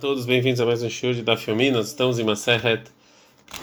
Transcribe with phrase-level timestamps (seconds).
[0.00, 1.70] todos bem-vindos a mais um show da Filmi.
[1.70, 2.84] Nós estamos em Maseret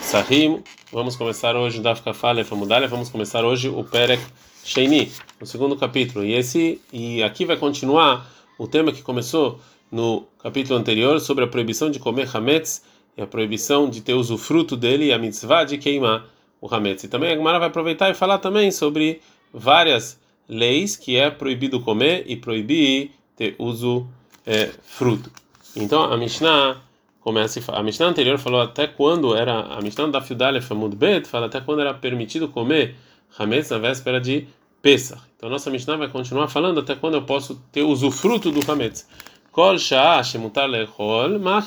[0.01, 0.61] Sahim.
[0.91, 2.87] Vamos começar hoje o Daf Kafale Famudalha.
[2.87, 4.21] Vamos começar hoje o Perek
[4.63, 5.11] Sheini,
[5.41, 6.23] o segundo capítulo.
[6.23, 9.59] E esse e aqui vai continuar o tema que começou
[9.91, 12.83] no capítulo anterior sobre a proibição de comer hametz
[13.17, 16.23] e a proibição de ter usufruto dele e a mitzvah de queimar
[16.61, 17.03] o hametz.
[17.03, 21.79] E também a Gemara vai aproveitar e falar também sobre várias leis que é proibido
[21.79, 24.07] comer e proibir ter uso
[24.45, 25.31] é, fruto.
[25.79, 26.81] Então a Mishnah
[27.21, 31.61] começa a Mishnah anterior falou até quando era a Mishnah da Fiudalef Famud fala até
[31.61, 32.95] quando era permitido comer
[33.37, 34.47] hametz na véspera de
[34.81, 35.21] Pesach.
[35.35, 39.07] Então a nossa Mishnah vai continuar falando até quando eu posso ter usufruto do hametz.
[39.51, 40.67] Kol shemutar.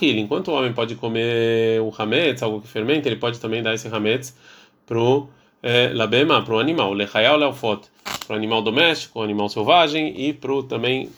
[0.02, 3.86] Enquanto o homem pode comer o hametz, algo que fermenta, ele pode também dar esse
[3.88, 4.36] hametz
[4.86, 5.28] pro
[5.62, 7.88] é, labema, pro animal, lechayal leofot,
[8.30, 11.10] pro animal doméstico, animal selvagem e pro também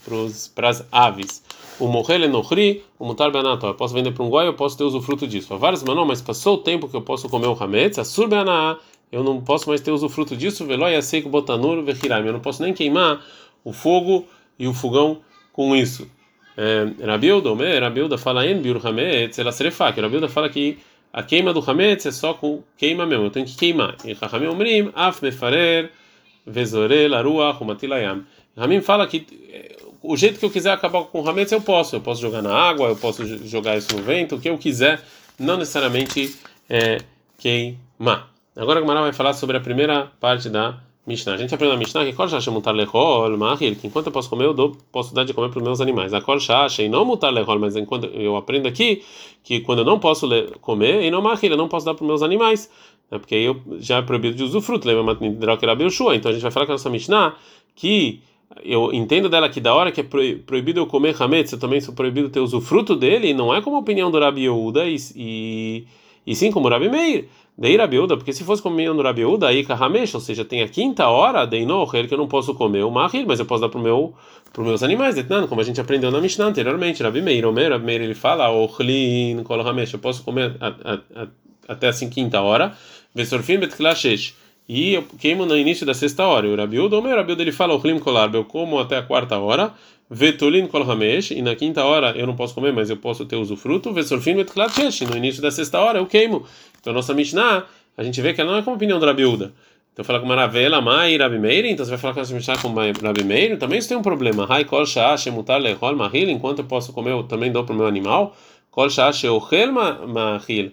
[0.54, 1.44] para as aves.
[1.78, 3.66] O morrele nochri, o mutar benato.
[3.66, 5.52] Eu posso vender para um goi, eu posso ter usufruto disso.
[5.52, 8.78] Há vários não, mas passou o tempo que eu posso comer o hametz, a surbeana,
[9.10, 10.64] eu não posso mais ter usufruto disso.
[10.64, 12.24] Veloia seco botanur vechiraim.
[12.24, 13.22] Eu não posso nem queimar
[13.62, 14.24] o fogo
[14.58, 15.18] e o fogão
[15.52, 16.08] com isso.
[16.56, 20.78] É, Rabiuda, Rabiuda fala em biur hametz, ela serefa, que Rabiuda fala que
[21.12, 23.96] a queima do hametz é só com queima mesmo, eu tenho que queimar.
[24.02, 25.90] E Rahamim Omrim, af mefarer,
[26.46, 28.24] vezorel, aruach, umatilayam.
[28.56, 29.26] Rahamim fala que
[30.02, 31.96] o jeito que eu quiser acabar com o hametz eu posso.
[31.96, 35.00] Eu posso jogar na água, eu posso jogar isso no vento, o que eu quiser,
[35.38, 36.36] não necessariamente
[36.68, 36.98] é,
[37.38, 38.30] queimar.
[38.56, 41.34] Agora a Gemara vai falar sobre a primeira parte da Mishnah.
[41.34, 44.44] A gente aprende na Mishnah que já mutar lechol, mahil, que enquanto eu posso comer,
[44.44, 46.12] eu dou, posso dar de comer para os meus animais.
[46.12, 46.36] A kol
[46.78, 49.02] e não mutar lechol, mas enquanto eu aprendo aqui
[49.42, 50.28] que quando eu não posso
[50.60, 52.70] comer, e não mahil, eu não posso dar para os meus animais,
[53.12, 55.18] né, porque aí eu já é proibido de usufruto, lembra
[56.14, 57.36] Então a gente vai falar com a nossa Mishnah
[57.76, 58.22] que
[58.64, 61.94] eu entendo dela que da hora que é proibido eu comer hametz, eu também sou
[61.94, 65.86] proibido ter usufruto dele, e não é como a opinião do Rabi Yehuda, e, e,
[66.26, 67.28] e sim como Rabi Meir.
[67.56, 70.62] Dei Rabi Yehuda, porque se fosse opinião do Rabi Yehuda, aí hamesh, ou seja, tem
[70.62, 73.60] a quinta hora, dei ele que eu não posso comer o mahir, mas eu posso
[73.60, 74.14] dar para meu,
[74.56, 75.16] os meus animais,
[75.48, 77.02] como a gente aprendeu na Mishnah anteriormente.
[77.02, 81.28] Rabi Meir, Rabi Meir, ele fala, ochlin, kol hamesh, eu posso comer a, a, a,
[81.68, 82.76] até assim quinta hora,
[83.14, 84.34] vesorfim betklashesh
[84.68, 86.48] e eu queimo no início da sexta hora.
[86.48, 89.36] O Rabiudo, o meu Rabiudo, ele fala o Klim Kolar, eu como até a quarta
[89.38, 89.72] hora,
[90.08, 93.36] Vetulin Kol Hamesh, e na quinta hora eu não posso comer, mas eu posso ter
[93.36, 94.78] usufruto, Vesorfin Vetklat
[95.08, 96.46] no início da sexta hora eu queimo.
[96.80, 97.64] Então, nossa Mishnah,
[97.96, 99.52] a gente vê que ela não é como a opinião do Rabiuda.
[99.92, 102.72] Então, fala com Maravela, Mai, Rabi Meir, então você vai falar com essa Mishnah com
[102.72, 104.46] Rabi Meir, também isso tem um problema.
[104.48, 107.76] Hai Kol Shah, Shemutar Lechol Mahil, enquanto eu posso comer, eu também dou para o
[107.76, 108.34] meu animal.
[108.70, 110.72] Kol Shah, Sheochel Mahil,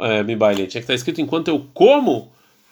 [0.00, 0.66] eh, me baile.
[0.66, 2.30] Tinha que estar escrito enquanto eu como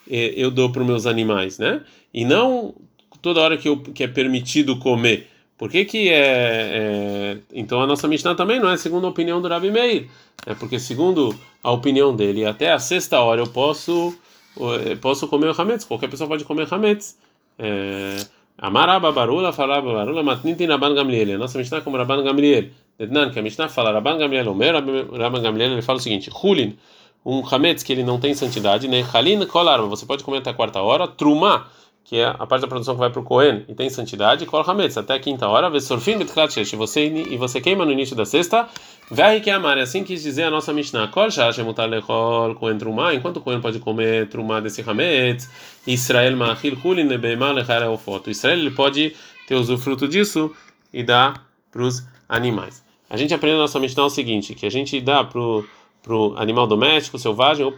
[0.09, 1.83] eu dou para os meus animais, né?
[2.15, 2.75] E não
[3.21, 5.29] toda hora que, eu, que é permitido comer.
[5.59, 9.41] Por que, que é, é, Então a nossa Mishnah também não é segundo a opinião
[9.41, 10.09] do Rabi Meir.
[10.47, 14.15] É porque, segundo a opinião dele, até a sexta hora eu posso,
[14.57, 15.85] eu posso comer o hametz.
[15.85, 17.19] Qualquer pessoa pode comer hametz.
[17.59, 18.17] É,
[18.59, 21.35] Amaraba barula, falava barula, matnitin Rabban Gamliel.
[21.35, 22.71] A nossa Mishnah é como Rabban Gamliel.
[23.33, 26.77] Que a Mishnah fala Rabban Gamliel, Omer, Rabban Gamliel, ele fala o seguinte: Hulin
[27.27, 29.05] um hametz que ele não tem santidade, né?
[29.13, 31.67] Halin kolar, você pode comer até a quarta hora, truma,
[32.05, 34.63] que é a parte da produção que vai para o Cohen e tem santidade, kol
[34.65, 38.69] hametz até a quinta hora, vesorfim betklatchesh, você e você queima no início da sexta,
[39.11, 42.79] vai que amar, é assim quis dizer a nossa Mishnah, kol shash mutar lechol Cohen
[42.79, 45.51] truma, enquanto o Cohen pode comer truma desse hametz,
[45.85, 48.31] Israel ma'achil hulin nebeimah lechar foto.
[48.31, 49.17] Israel ele pode
[49.49, 50.55] ter usufruto disso
[50.95, 52.85] e dar para os animais.
[53.11, 55.41] A gente aprende na nossa Mishnah o seguinte, que a gente dá para
[56.07, 57.73] para o animal doméstico, selvagem ou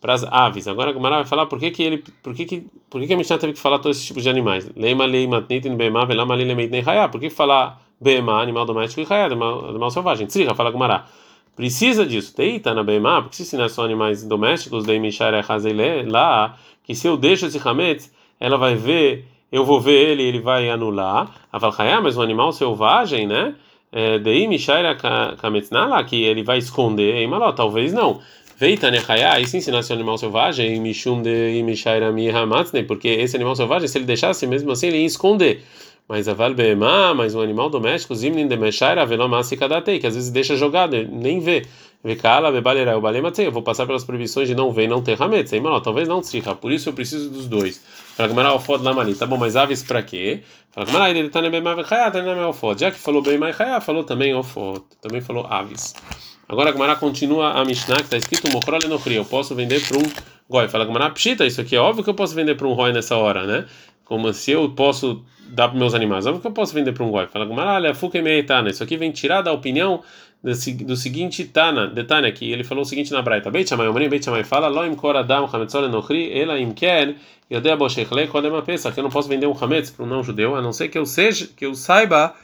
[0.00, 0.68] para as aves.
[0.68, 3.14] Agora a Gumara vai falar por que, que ele, por que, que, por que, que
[3.14, 4.70] a Mishnah teve que falar todos esses tipos de animais.
[4.76, 7.08] Leima leima tnitin bema velama lilemeitnei hayá.
[7.08, 10.28] Por que falar bema, animal doméstico, e hayá, animal, animal selvagem?
[10.28, 11.04] Tzriha, fala Gumara.
[11.56, 12.32] Precisa disso.
[12.32, 15.44] Teita na bema, porque se é só animais domésticos, dei mishara
[16.06, 20.40] lá, que se eu deixo esse hametz, ela vai ver, eu vou ver ele, ele
[20.40, 21.34] vai anular.
[21.52, 21.58] A
[22.00, 23.56] mas um animal selvagem, né?
[24.22, 24.96] Dei Mishaira
[25.40, 28.20] Kametznala, que ele vai esconder em Maló, talvez não.
[28.56, 33.86] Veita Nechaya, isso ensinasse o animal selvagem, Mishum de Mishaira Mihamatzne, porque esse animal selvagem,
[33.86, 35.62] se ele deixasse mesmo assim, ele ia esconder.
[36.08, 40.30] Mas a Valbema, mas um animal doméstico, Zimnin de Meshaira, Velomasi Kadatei, que às vezes
[40.30, 41.66] deixa jogado, nem vê.
[42.04, 45.50] Eu vou passar pelas proibições de não ver e não ter Hametz,
[45.82, 47.82] talvez não tzricha, por isso eu preciso dos dois.
[48.16, 49.14] Fala Gamara Alfod Lamali.
[49.14, 50.42] Tá bom, mas aves para quê?
[50.70, 52.80] Fala Gamara, ele tá bem mais tá nem Alfod.
[52.80, 54.82] Já que falou bem mais falou também Alfod.
[55.00, 55.94] Também falou aves.
[56.48, 59.98] Agora a Gamara continua a Mishnah, que está escrito Mochrole no Eu posso vender para
[59.98, 60.02] um
[60.48, 60.68] goi.
[60.68, 63.16] Fala Gamara, pshita, isso aqui é óbvio que eu posso vender para um roi nessa
[63.16, 63.66] hora, né?
[64.04, 66.26] Como se eu posso dar para meus animais.
[66.26, 67.26] Óbvio que eu posso vender para um goi.
[67.26, 68.70] Fala Gamara, olha, fuke meitana.
[68.70, 70.02] Isso aqui vem tirar da opinião
[70.42, 74.08] do seguinte Tana, de Tana, que ele falou o seguinte na Braita: Beit Shammai Omrim,
[74.08, 77.16] Beit Shammai fala, Lo im kor adam chametzol enochri, ela im ken,
[77.50, 80.54] yodea boshechle kodem apesa, que eu não posso vender um chametz para um não judeu,
[80.54, 82.34] a não ser que eu seja, que eu saiba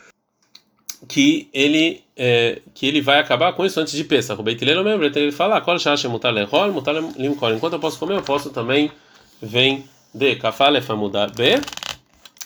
[1.06, 4.40] que ele é, que ele vai acabar com isso antes de Pesach.
[4.40, 7.54] O Beit Hillel mesmo, ele fala, kol shash mutar lechol, mutar limkol.
[7.54, 8.90] Enquanto eu posso comer, eu posso também
[9.40, 10.36] vender.
[10.40, 11.60] Kafale famudar b.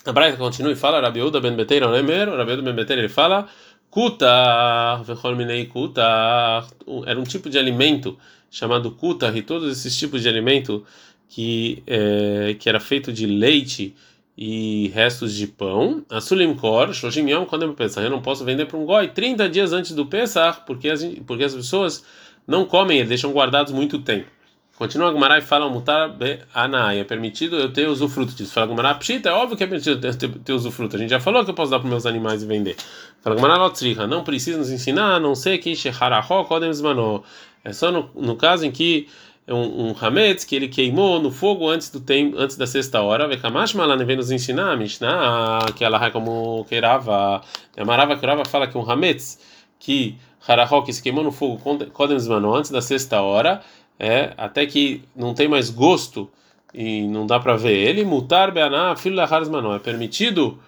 [0.06, 3.10] A Braita continua e fala, Rabi Uda ben Beteira Onemer, Rabi Uda ben Beteira ele
[3.10, 3.46] fala,
[3.90, 6.68] kutar, vechol minei kutar,
[7.06, 8.18] era um tipo de alimento
[8.50, 10.84] chamado kutar, e todos esses tipos de alimento
[11.28, 13.94] que, é, que era feito de leite,
[14.40, 16.04] e restos de pão.
[16.08, 19.72] A Sulimkor, Shoshim quando eu pensar, eu não posso vender para um goi 30 dias
[19.72, 22.04] antes do Pesach, porque as, porque as pessoas
[22.46, 24.30] não comem, eles deixam guardados muito tempo.
[24.78, 26.16] Continua a Gumará e fala, mutar
[26.54, 28.52] anai, é permitido eu ter usufruto disso.
[28.52, 30.94] Fala Gumará, pshita, é óbvio que é permitido ter, ter, ter usufruto.
[30.94, 32.76] A gente já falou que eu posso dar para meus animais e vender.
[33.20, 37.22] Fala Gumará, lotriha, não precisa nos ensinar, a não ser que sheharahó kodem zmanó.
[37.64, 39.08] É só no, no caso em que
[39.48, 43.02] é um, um hametz que ele queimou no fogo antes do tempo, antes da sexta
[43.02, 43.26] hora.
[43.26, 47.42] Vekamash Malan vem nos ensinar, Mishnah, que ela é como queirava.
[47.76, 49.40] A Marava queirava fala que um hametz
[49.80, 50.16] que
[50.46, 51.60] harahó que se queimou no fogo
[51.92, 53.60] kodem zmano antes da sexta hora,
[53.98, 56.30] é até que não tem mais gosto
[56.72, 58.04] e não dá para ver ele.
[58.04, 60.58] Mutar beaná filho da harzmano é permitido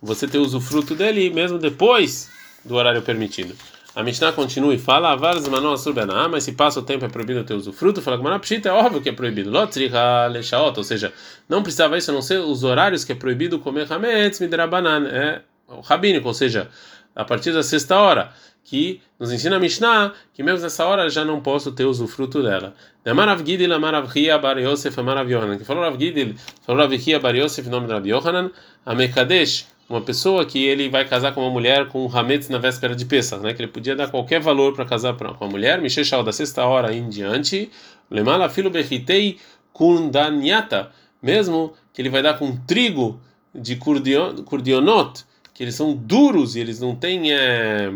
[0.00, 2.30] você ter usufruto dele mesmo depois
[2.64, 3.54] do horário permitido.
[3.96, 7.54] A Mishnah continua e fala: Avares ah, mas se passa o tempo é proibido ter
[7.54, 8.02] usufruto.
[8.02, 9.50] Fala que é óbvio que é proibido.
[9.50, 11.14] Lotriha lechaot, ou seja,
[11.48, 15.40] não precisava isso a não ser os horários que é proibido comer hametz midrabanan, é
[15.66, 16.68] o rabínico, ou seja,
[17.14, 18.32] a partir da sexta hora,
[18.66, 22.74] que nos ensina a Mishnah que mesmo nessa hora já não posso ter usufruto dela.
[23.04, 25.56] Marav Gidil, Marav Ria, Bar Yosef, Marav Yohanan.
[25.56, 28.50] Que falou Rav Gidil, falou Rav Ria, Bar Yosef, nome de Rav Yohanan,
[28.84, 32.58] a Mekadesh uma pessoa que ele vai casar com uma mulher com um hametz na
[32.58, 33.54] véspera de Pesach, né?
[33.54, 36.92] Que ele podia dar qualquer valor para casar com a mulher, Misheshal da sexta hora
[36.92, 37.70] em diante,
[38.10, 39.38] Lemala filo berritei
[39.72, 40.90] kundanyata,
[41.22, 43.20] mesmo que ele vai dar com trigo
[43.54, 45.24] de kurdionot,
[45.54, 47.90] que eles são duros e eles não têm é,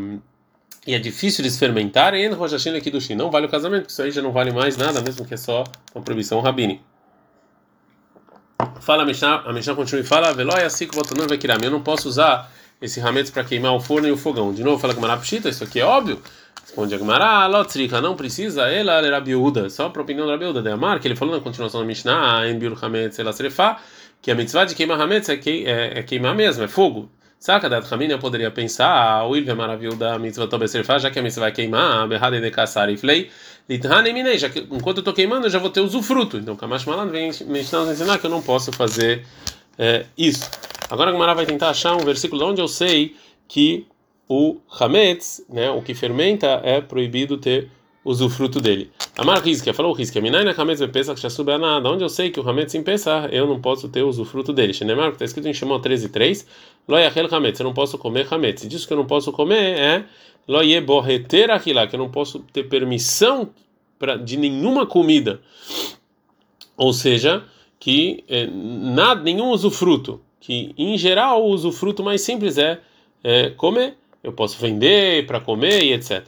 [0.87, 2.23] e é difícil eles fermentarem,
[3.15, 5.65] não vale o casamento, isso aí já não vale mais nada, mesmo que é só
[5.95, 6.83] uma proibição rabínica.
[8.81, 11.67] Fala a Mishnah, a Mishnah continua e fala: Veloy assim que voltando vai.
[11.67, 12.51] Eu não posso usar
[12.81, 14.53] esse rametes para queimar o forno e o fogão.
[14.53, 16.21] De novo, fala Gamara Pshita, isso aqui é óbvio.
[16.63, 20.63] Responde a Gamara, Lotrika, não precisa, ela era biúda, só para a opinião da biúda.
[20.63, 23.33] De Amar, que ele falou na continuação da Mishnah, em Biur Hametz, ela
[24.23, 27.11] que a mitzvah de queimar hametz é, que, é, é queimar mesmo, é fogo.
[27.41, 31.11] Saca da Tramina, eu poderia pensar, ah, o Ilve é maravilhoso da mitzvah Tobeserfá, já
[31.11, 33.31] que a mitzvah vai queimar, berrada de caçar e flei,
[34.37, 36.37] já que enquanto eu estou queimando, eu já vou ter usufruto.
[36.37, 39.25] Então, Kamash Malan vem me ensinar que eu não posso fazer
[39.79, 40.51] é, isso.
[40.91, 43.17] Agora a Gemara vai tentar achar um versículo onde eu sei
[43.49, 43.87] que
[44.29, 47.71] o Hametz, né, o que fermenta, é proibido ter
[48.05, 48.91] usufruto dele.
[49.17, 51.89] Amar Rizkia falou Rizkia, Minaina Hametz Pesach Shasube nada.
[51.89, 54.73] Onde eu sei que o Hametz em Pesach, eu não posso ter usufruto dele.
[54.73, 56.47] Shenemar, está escrito em Shemot 13:3,
[56.89, 58.67] Lo Yachel Hametz, eu não posso comer Hametz.
[58.69, 60.05] Disso que eu não posso comer é
[60.49, 63.51] Lo Yeboheter Achilá, que eu não posso ter permissão
[63.99, 65.41] pra, de nenhuma comida.
[66.77, 67.45] Ou seja,
[67.79, 70.21] que é, nada, nenhum usufruto.
[70.41, 72.81] Que em geral o usufruto mais simples é,
[73.23, 73.97] é comer.
[74.23, 76.25] Eu posso vender para comer e etc.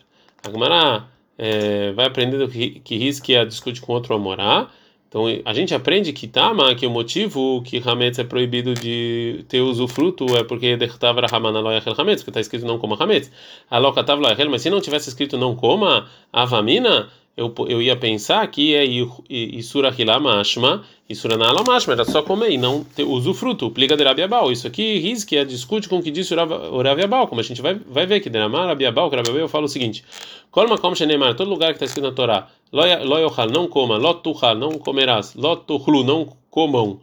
[0.46, 1.06] A Gemara
[1.38, 4.68] é, vai aprendendo que, que Rizkia discute com outro Amorá.
[5.08, 9.60] Então a gente aprende que Tama, que o motivo que Hametz é proibido de ter
[9.60, 13.30] usufruto é porque Dechtavra Hamana Loyachel Hametz, porque está escrito não coma Hametz.
[13.70, 18.74] Alokatav Loyachel, mas se não tivesse escrito não coma Avamina, eu, eu ia pensar que
[18.74, 18.84] é
[19.28, 23.70] Isura Hilama Ashma, Isura Nalama Ashma, era só comer e não ter usufruto.
[23.70, 24.52] Pliga de Rabiabal.
[24.52, 27.74] Isso aqui, Rizki, é discute com o que disse o Rabiabal, como a gente vai,
[27.74, 30.04] vai ver que Deramar Rabiabal, que Rabiabal fala o seguinte:
[30.50, 34.72] Kolma Kom Shenemar, todo lugar que está escrito na Torá, Loyochal, não coma, Lotuchal, não
[34.78, 37.00] comerás, Lotuchlu, não comam.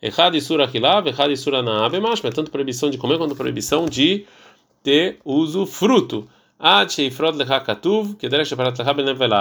[0.00, 4.26] Errado Isura Hilav, errado Isura Naabe Mashma, é tanto proibição de comer quanto proibição de
[4.82, 6.28] ter usufruto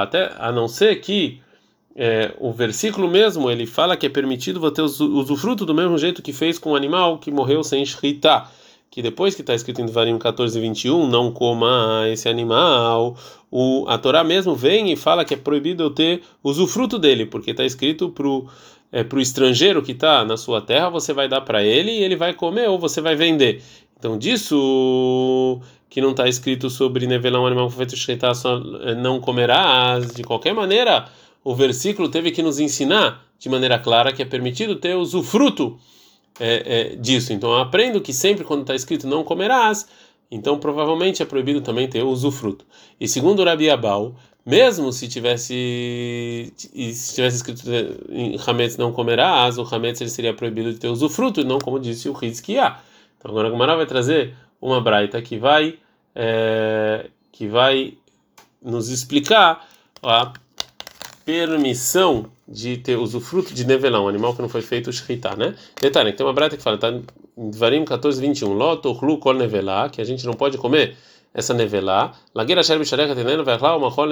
[0.02, 1.40] até a não ser que
[1.96, 6.34] é, o versículo mesmo ele fala que é permitido você usufruto do mesmo jeito que
[6.34, 8.50] fez com o animal que morreu sem shritá,
[8.90, 13.16] que depois que está escrito em Devarim 14, 21, não coma esse animal,
[13.50, 17.52] o, a Torá mesmo vem e fala que é proibido eu ter usufruto dele, porque
[17.52, 21.92] está escrito para o estrangeiro que está na sua terra, você vai dar para ele
[21.92, 23.62] e ele vai comer ou você vai vender.
[24.02, 27.96] Então disso que não está escrito sobre nevelar um animal feito
[28.34, 30.12] só eh, não comerás.
[30.12, 31.08] De qualquer maneira,
[31.44, 35.78] o versículo teve que nos ensinar de maneira clara que é permitido ter usufruto
[36.40, 37.32] é, é, disso.
[37.32, 39.88] Então eu aprendo que sempre quando está escrito não comerás,
[40.32, 42.66] então provavelmente é proibido também ter usufruto.
[43.00, 47.62] E segundo Rabi Abal, mesmo se tivesse se tivesse escrito
[48.10, 52.10] em Hametz não comerás, o Hametz ele seria proibido de ter usufruto, não como disse
[52.10, 52.82] o Hizkiah.
[53.22, 55.78] Então agora a Gemara vai trazer uma braita que vai
[56.16, 57.94] é, que vai
[58.62, 59.68] nos explicar
[60.04, 60.34] a
[61.24, 65.56] permissão de ter usufruto de nevelão, um animal que não foi feito shritá, né?
[65.80, 70.02] Detalhe, tem uma brata que fala, tá em Varim 14, 21, lotochlu kol nevelá, que
[70.02, 70.98] a gente não pode comer
[71.34, 74.10] essa nevelá, lagueira sherbi sharecha teneno verlá uma chol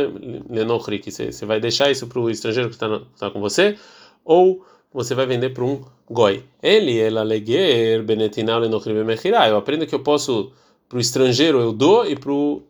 [1.02, 3.78] que você vai deixar isso para o estrangeiro que está tá com você,
[4.24, 6.44] ou você vai vender para um goi.
[6.62, 10.52] Ele, ela leguer benetinal eu aprendo que eu posso,
[10.88, 12.64] para o estrangeiro eu dou e para o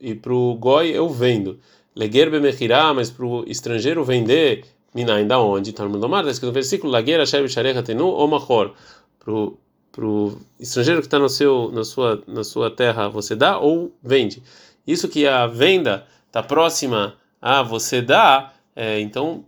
[0.00, 1.58] e pro goi eu vendo.
[1.94, 4.64] Leguer bemechirá, mas para o estrangeiro vender
[4.94, 5.70] Minain, da onde?
[5.70, 8.72] Está no Domar, está no versículo: Lagueira, Sheb, Sharecha, Tenu, Omachor.
[9.18, 13.92] Para o estrangeiro que está no seu, na, sua, na sua terra, você dá ou
[14.02, 14.42] vende.
[14.86, 19.44] Isso que a venda está próxima a você dá, é, então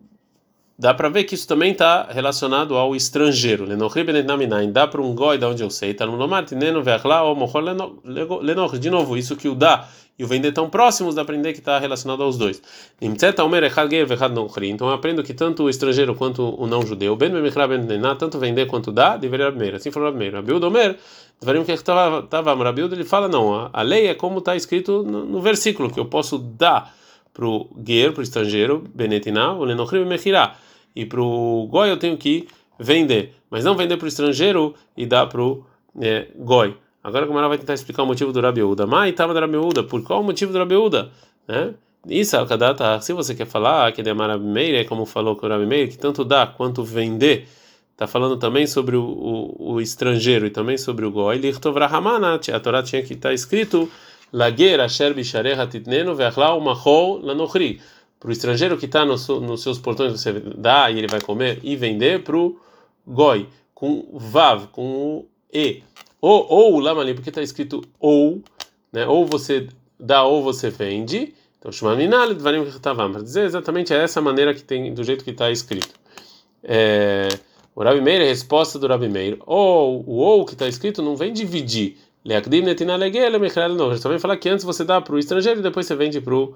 [0.78, 3.66] dá para ver que isso também está relacionado ao estrangeiro.
[4.70, 6.16] Dá para um goi da onde eu sei, no
[8.78, 11.60] de novo, isso que o dá e o vender tão próximos, dá para aprender que
[11.60, 12.60] está relacionado aos dois.
[13.00, 17.16] Então eu aprendo que tanto o estrangeiro quanto o não judeu,
[18.16, 19.76] tanto vender quanto dá, deveria primeiro.
[19.76, 20.38] Assim falou primeiro.
[20.38, 20.96] Abiu Domer,
[21.64, 22.50] que estava
[22.94, 26.92] ele fala não, a lei é como está escrito no, versículo que eu posso dar
[27.38, 30.56] para o guer, para o estrangeiro, benetinah, o lenochrim mechirá
[30.94, 32.48] e para o goi eu tenho que
[32.80, 35.64] vender, mas não vender para o estrangeiro e dar para o
[36.00, 36.76] é, goi.
[37.00, 38.88] Agora como ela vai tentar explicar o motivo do Rabiúda.
[38.88, 41.12] Mas estava do Rabiúda, por qual o motivo do Rabiúda?
[41.46, 41.74] Né?
[42.08, 45.86] Isso, Alcadata, se você quer falar que é Marabimeira, é como falou com o Rabimeira,
[45.86, 47.46] que tanto dá quanto vender,
[47.92, 51.40] está falando também sobre o, o, o, estrangeiro e também sobre o goi.
[52.52, 53.88] A Torá tinha que estar tá escrito
[54.32, 57.80] Lagueira Asher Bishareha Titnenu Ve'achlau Mahol Lanochri.
[58.20, 61.60] Para o estrangeiro que está no, nos seus portões você dá e ele vai comer
[61.62, 62.58] e vender para o
[63.06, 65.82] goi com vav com o e.
[66.20, 68.42] Ou ou lá ali porque está escrito ou
[68.92, 69.06] né?
[69.06, 69.68] Ou você
[69.98, 71.34] dá ou você vende.
[71.58, 75.30] Então chama minal dvarim ketavam para dizer exatamente essa maneira que tem do jeito que
[75.30, 75.94] está escrito.
[76.62, 77.28] É,
[77.74, 81.16] o Rabi Meir, a resposta do Rabi Meir, ou o ou que está escrito não
[81.16, 81.96] vem dividir.
[82.24, 83.96] Leakdim netina legele mechrel não.
[83.96, 86.34] Só vem falar que antes você dá para o estrangeiro e depois você vende para
[86.34, 86.54] o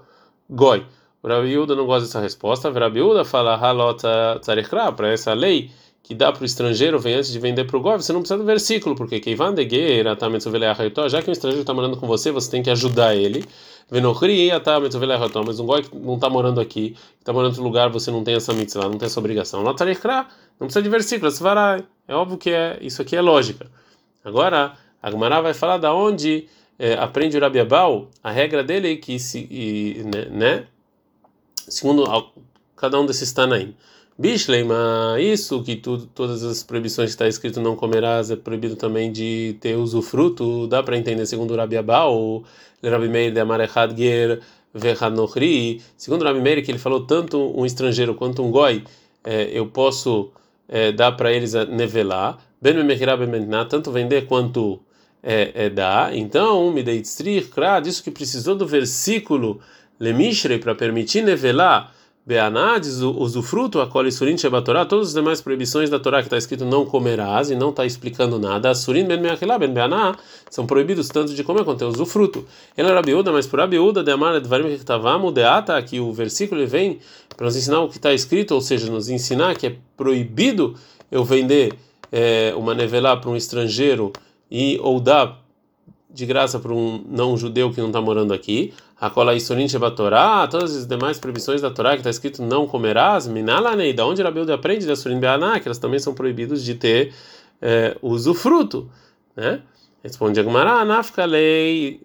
[0.49, 0.85] goi.
[1.23, 2.69] O Rabi não gosta dessa resposta.
[2.69, 5.71] O Rabi fala halota tzarichra, para essa lei
[6.03, 8.37] que dá para o estrangeiro, vem antes de vender para o gov, você não precisa
[8.37, 12.61] do versículo, porque quem vai já que o estrangeiro está morando com você, você tem
[12.63, 13.45] que ajudar ele.
[13.89, 18.25] Mas um goi que não está morando aqui, está morando em outro lugar, você não
[18.25, 19.63] tem essa mitzvah, não tem essa obrigação.
[19.63, 21.31] Não precisa de versículo,
[22.09, 23.71] é óbvio que é, isso aqui é lógica.
[24.25, 26.47] Agora, a vai falar da onde
[26.79, 30.67] é, aprende o Rabi Abal, a regra dele é que se, e, né, né?
[31.55, 32.05] Segundo
[32.77, 33.75] cada um desses Tanaim.
[34.19, 39.11] Bishleima, isso que tu, todas as proibições que está escrito não comerás é proibido também
[39.11, 42.45] de ter usufruto, dá para entender segundo Rabi Abau,
[42.85, 44.41] Rabi Meir de Amarechad Ger
[44.75, 48.85] Vechanochri, segundo Rabi Meir que ele falou tanto um estrangeiro quanto um goi,
[49.25, 50.31] é, eu posso
[50.69, 52.77] é, dar para eles a nevelar, ben
[53.69, 54.81] tanto vender quanto
[55.23, 59.61] é, é dar, então, me dei disso que precisou do versículo
[60.01, 65.99] Lemishrei para permitir nevelar Beanades, usufruto, a cole surin shebatorá, todas as demais proibições da
[65.99, 68.73] Torá que está escrito não comerás e não está explicando nada.
[68.77, 70.17] Surin ben meachilá ben beaná
[70.49, 72.47] são proibidos tanto de comer quanto o fruto.
[72.79, 77.01] Ele era biúda, mas por abiúda de amar que estavamu deata, que o versículo vem
[77.37, 80.77] para nos ensinar o que está escrito, ou seja, nos ensinar que é proibido
[81.11, 81.75] eu vender
[82.13, 84.13] é, uma nevelá para um estrangeiro
[84.53, 85.43] e ou dar
[86.11, 88.75] de graça para um não judeu que não está morando aqui.
[89.01, 93.27] A cola Isurin Shebatorá, todas as demais proibições da Torá que está escrito não comerás,
[93.27, 97.15] Minalanei, da onde Rabilde aprende da Surin Beaná, que elas também são proibidos de ter
[97.63, 98.91] é, usufruto.
[99.35, 99.63] Né?
[100.05, 102.03] Responde Agmará, Nafka lei.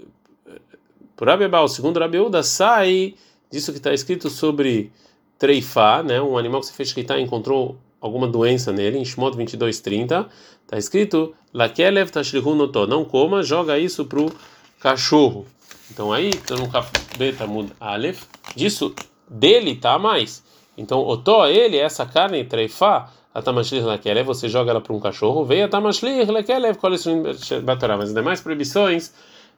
[1.17, 3.15] Por Abebal, segundo Rabiuda, sai
[3.51, 4.89] disso que está escrito sobre
[5.37, 6.21] treifá, né?
[6.21, 10.27] um animal que você fez que encontrou alguma doença nele, em Shmot 22:30,
[10.63, 14.31] está escrito: Lakelev tashlihu noto, não coma, joga isso pro
[14.79, 15.45] cachorro.
[15.91, 16.69] Então aí, tá no
[17.17, 18.23] Betamud Aleph,
[18.55, 18.93] disso
[19.29, 20.43] dele tá mais.
[20.77, 25.45] Então, oto, ele, essa carne treifá, a tamashlir lakelev, você joga ela para um cachorro,
[25.45, 29.13] veio a tamashlir lakelev, mas as demais proibições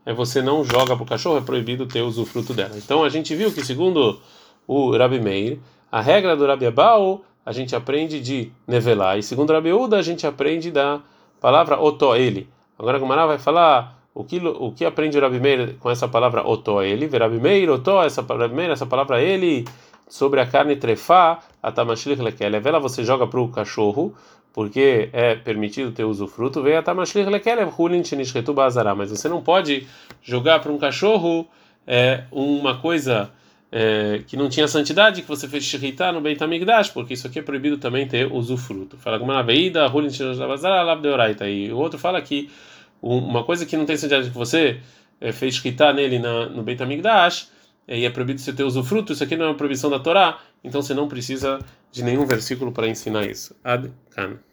[0.06, 2.76] é você não joga para o cachorro, é proibido ter usufruto dela.
[2.76, 4.20] Então a gente viu que segundo
[4.68, 9.18] o Rabi Meir, a regra do Rabi Abau a gente aprende de nevelar.
[9.18, 11.02] E segundo Rabi a gente aprende da
[11.42, 12.48] palavra oto, ele.
[12.78, 16.08] Agora a Gumara vai falar O que, o que aprende o Rabi Meir com essa
[16.08, 17.08] palavra otó ele?
[17.08, 19.66] Rabi otó, essa, Rabi essa palavra ele,
[20.08, 24.14] sobre a carne trefá, atamashlich lekelev, ela você joga para o cachorro,
[24.54, 29.88] porque é permitido ter usufruto, veio atamashlich lekelev, hulin shenishretu bazará, mas você não pode
[30.22, 31.48] jogar para um cachorro
[31.88, 33.32] é, uma coisa
[33.72, 37.40] é, que não tinha santidade, que você fez shirita no Beit HaMikdash, porque isso aqui
[37.40, 38.98] é proibido também ter usufruto.
[38.98, 42.50] Fala como na veida, bazará, labdeoraita, e o outro fala que
[43.02, 44.80] uma coisa que não tem sentido que você
[45.22, 47.52] é, fez escritar nele na, no Beit HaMikdash,
[47.88, 50.40] é, e é proibido você ter usufruto, isso aqui não é uma proibição da Torá,
[50.64, 51.60] então você não precisa
[51.92, 53.56] de nenhum versículo para ensinar isso.
[53.64, 54.40] Ad Kan.